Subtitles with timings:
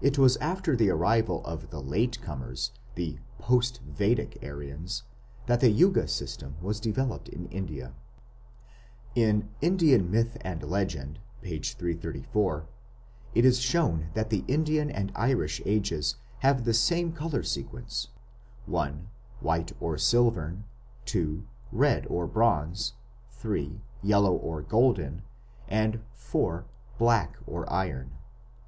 [0.00, 5.04] It was after the arrival of the "late comers", the post Vedic Aryans,
[5.46, 7.94] that the Yuga system was developed in India.
[9.14, 11.74] In _Indian Myth and Legend it
[13.46, 18.08] is shown that the Indian and Irish Ages have the same colour sequence:
[18.66, 19.06] (1)
[19.38, 20.64] White or Silvern,
[21.04, 22.94] (2) Red or Bronze,
[23.30, 25.22] (3) Yellow or Golden,
[25.68, 26.66] and (4)
[26.98, 28.14] Black or Iron.